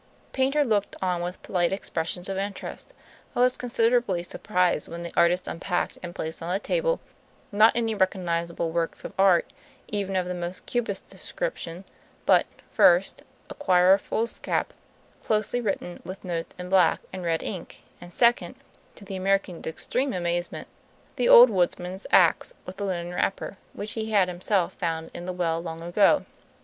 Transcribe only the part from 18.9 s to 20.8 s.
to the American's extreme amazement,